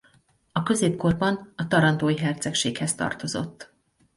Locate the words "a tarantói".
1.55-2.17